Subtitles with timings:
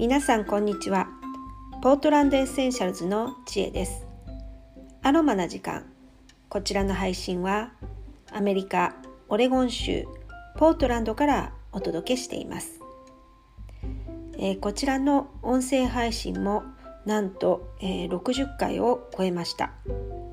[0.00, 1.08] 皆さんこんにちは。
[1.82, 4.06] ポートランドエッセンシャルズの知恵です。
[5.02, 5.92] アロマな時間。
[6.48, 7.74] こちらの配信は
[8.32, 8.96] アメリカ
[9.28, 10.06] オレゴン州
[10.56, 12.80] ポートランドからお届けしています、
[14.38, 16.62] えー、こちらの音声配信も
[17.04, 19.72] なんと、えー、60回を超えました、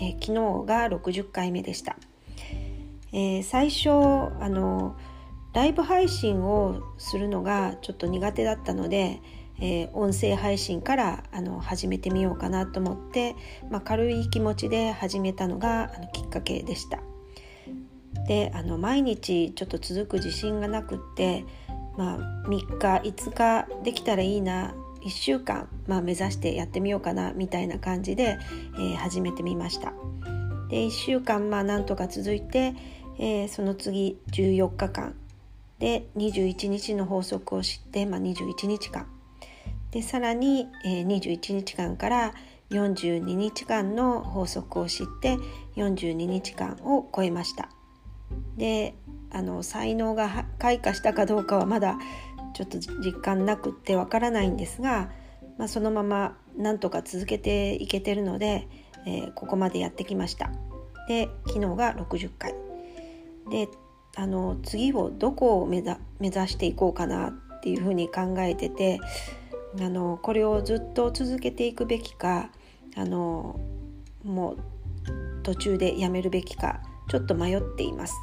[0.00, 1.96] えー、昨日が60回目でした、
[3.12, 4.96] えー、最初あの
[5.54, 9.20] ライブ配信をするのがちょっと苦手だったので
[9.62, 13.36] えー、音声配信からあの始めてみようかなと思って、
[13.70, 16.98] まあ、軽い気持ちで始めたのがあのきっかけでした。
[18.26, 21.44] であの毎日ちょっと続く自信がなくって、
[21.96, 28.38] まあ、3日5日できたらいいな1週間、まあ、目指してやってみようかなみたいな感じで、
[28.74, 29.92] えー、始めてみました。
[30.70, 32.74] で1週間まあなんとか続いて、
[33.18, 35.14] えー、その次14日間
[35.78, 39.06] で21日の法則を知って、まあ、21日間
[39.92, 42.34] でさらに、えー、21日間から
[42.70, 45.36] 42日間の法則を知って
[45.76, 47.68] 42日間を超えました。
[48.56, 48.94] で
[49.30, 51.98] あの才能が開花したかどうかはまだ
[52.54, 55.10] ちょっと実感なくってわからないんですが、
[55.58, 58.68] まあ、そのままなんとか続けていけてるので、
[59.06, 60.50] えー、ここまでやってきました。
[61.08, 62.54] で昨日が60回。
[63.50, 63.68] で
[64.16, 65.90] あの次をどこを目指
[66.20, 69.00] 目指していこうかなっていうふうに考えてて
[69.80, 72.50] あのこれをずっと続けていくべきか
[72.96, 73.58] あの
[74.24, 74.58] もう
[75.42, 78.14] 途中でやめるべきかちょっと迷っています。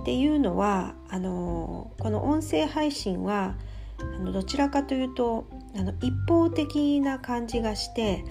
[0.00, 3.56] っていうのはあのこの音声配信は
[4.00, 8.24] あのどちらかというとあの一方的な感じがして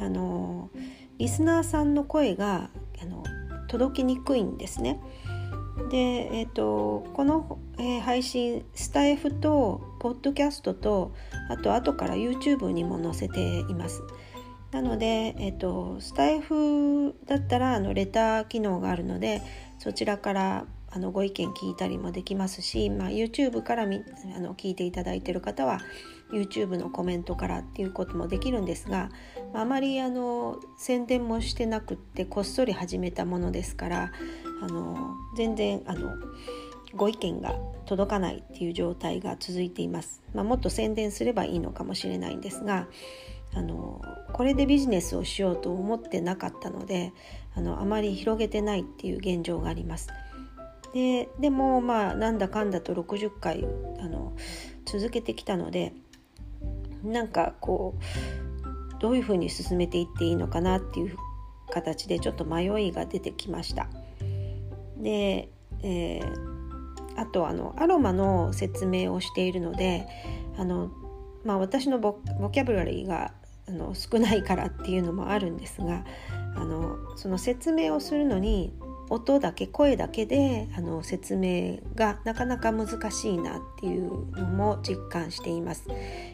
[0.00, 0.70] あの
[1.18, 3.24] リスナーさんの声があの
[3.68, 5.00] 届きにくいんですね。
[5.90, 5.96] で、
[6.32, 11.14] えーと、この、えー、配信スタイフとポッドキャストと
[11.48, 14.02] あと後から YouTube にも載せています。
[14.72, 19.40] なので、えーと、スタイフだったらあのレター機能があるので
[19.78, 24.02] そちらからあのご意見聞いたりもできますし、まあ、YouTube からみ
[24.34, 25.80] あの聞いていただいている方は
[26.32, 29.10] YouTube のコメントからっていうこともできるんですが、
[29.54, 34.12] あ、まりあの宣伝もしてなくってこっそり始めたものですから
[34.62, 36.10] あの全然あの
[36.94, 37.54] ご意見が
[37.84, 42.88] 届かないっていう状態が続いています、まあ、もっと宣伝すればいいのかもしれないんですが
[43.54, 44.02] あの
[44.32, 47.12] これでビジネスをしようと思ってなかったので
[47.54, 50.08] あのあまり広げてないっていう現状があります。
[50.92, 53.66] ででもまあなんだかんだと60回
[54.00, 54.34] あの
[54.84, 55.92] 続けてきたので
[57.02, 61.16] なんかこうどういうふうに進めていっていいのかなっていう
[61.70, 63.88] 形でちょっと迷いが出てきました。
[64.98, 65.48] で、
[65.82, 70.06] えー、あとあのアロマの説明をしているので
[70.58, 70.90] あの、
[71.44, 72.18] まあ、私のボ
[72.52, 73.32] キャブラリーが
[73.68, 76.04] あの少ないからっていうのもあるんですが
[76.54, 78.72] あのその説明をするのに
[79.08, 85.86] 音だけ声だけであの説明がなかなか難しいなっていうのも実感しています。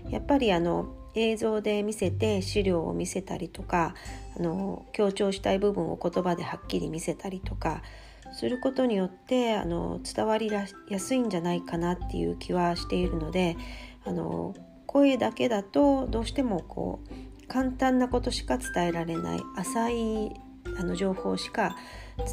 [0.09, 3.95] やっぱりあの映像で見せて資料を見せたりとか
[4.39, 7.83] あの強調したい部分を言葉ではっきり見せたりとか
[8.33, 10.67] することによってあの伝わりや
[10.99, 13.57] すいんじゃないかなっていう気はしているので
[14.05, 14.55] あの
[14.87, 20.33] 声だけだとどうしてもこう簡単なことしか伝えられない浅い
[20.79, 21.77] あの情報しか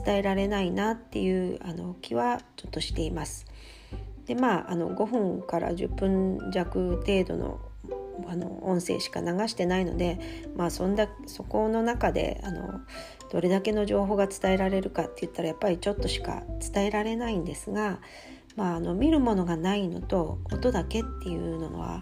[0.06, 3.46] 伝えられないなっていうあの気はちょっとしています。
[4.26, 7.60] でまああの5分から10分弱程度の
[8.28, 10.20] あの音声しか流してないので、
[10.56, 12.82] まあ、そんだそこの中であの
[13.32, 18.00] どれだけの情報が伝えられるかって言ったらやっぱりちょっとしか伝えられないんですが、
[18.56, 22.02] まあ、あの見るものがないのと音だけっていうのは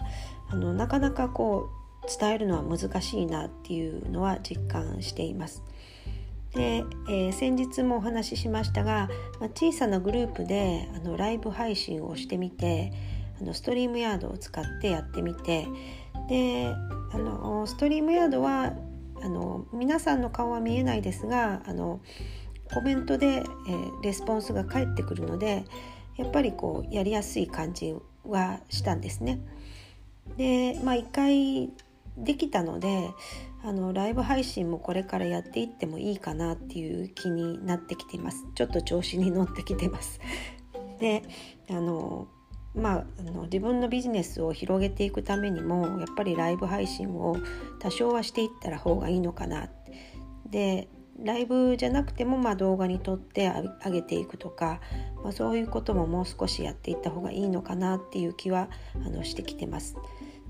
[0.49, 1.69] あのなかなかこ
[2.03, 5.63] う伝えるのは難しいなっていうのは実感しています。
[6.53, 9.09] で、えー、先日もお話ししましたが、
[9.39, 12.93] まあ、小さなグループであのライブ配信をしてみて
[13.39, 15.67] あのストリームヤードを使ってやってみて
[16.29, 16.73] で
[17.11, 18.73] あのストリームヤードは
[19.21, 21.99] あの皆さんの顔は見えないですがあの
[22.73, 25.65] コメントで、えー、レスポンスが返ってくるので
[26.17, 29.39] やっぱりこうやりやすい感じはしたんですね。
[30.37, 31.71] でまあ一回
[32.17, 33.09] できたので
[33.63, 40.19] あのライブ配信もこれからやっていってもいいかなっていう気になってきてますちょっと調子に乗ってきてます
[40.99, 41.23] で
[41.69, 42.27] あの
[42.77, 47.35] まあ、あの自分のビジネスを広げていくためにもやっぱりライブ配信を
[47.79, 49.69] 多少はしていったら方がいいのかな
[50.49, 50.87] で
[51.19, 53.51] ライブじゃなくてもまあ動画に撮って
[53.83, 54.79] 上げていくとか、
[55.23, 58.69] まあ、そういうことももう少しやっていった方がいいのかなっていう気は
[59.03, 59.95] あのしてきてます。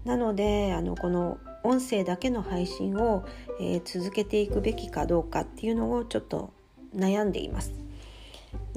[0.03, 3.25] なのであのこの音声だけの配信を、
[3.59, 6.53] えー、続けていくべきかどうかっていうのをちょっと
[6.95, 7.86] 悩んでいます。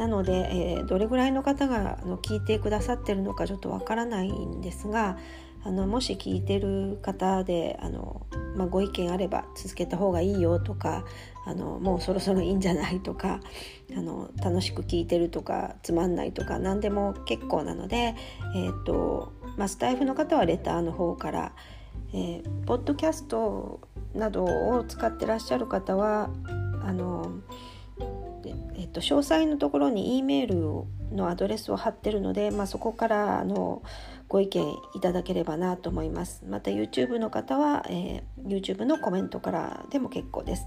[0.00, 5.18] なので、えー、どれぐらいの方があの聞いてくださってるのかちょっとわからないんですが
[5.62, 8.26] あのもし聞いてる方であの、
[8.56, 11.04] まあ、ご意見あれば続けた方がいいよとか
[11.44, 13.40] あのもうそろそろいいんじゃないとか
[13.94, 18.14] あの楽しく聞いてるとかつまんないとか何でも結構なので、
[18.56, 21.52] えーとまあ、スタイフの方はレターの方から、
[22.14, 23.82] えー、ポッドキャスト
[24.14, 26.30] などを使ってらっしゃる方は
[26.82, 27.32] あの
[28.90, 33.82] っと、詳細のところに E メールのアドレスを貼ってるので、まあ、そこからあの
[34.28, 36.44] ご意見いただければなと思います。
[36.46, 40.66] また YouTube の方は、えー、YouTube のコメントからでも結構です、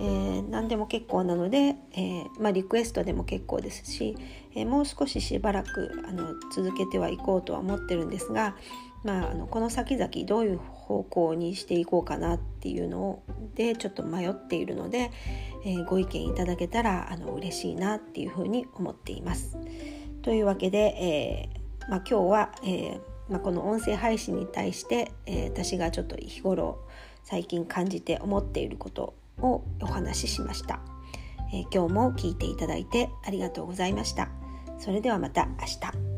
[0.00, 4.16] えー、何でも結構なので、えー、まあ、リクエストでも結構ですし、
[4.54, 8.56] えもう少ししばらくあの続けてはいこうとは思ってるんですが、
[9.08, 13.22] まあ、あのこの先々どういう方向にしていこうかなっていうの
[13.54, 15.10] でちょっと迷っているので、
[15.64, 19.56] えー、ご意見いただけたらあの嬉しいなっていうふうに思っています。
[20.20, 23.00] というわけで、えー、まあ、今日は、えー、
[23.30, 26.78] まあ、この音声配信に対して、え私がちょっと日頃
[27.24, 30.80] 最近感じて思っていることをお話ししました、
[31.52, 34.28] え今日も聞いていただいてありがとうございました。
[34.78, 36.17] それではまた明日。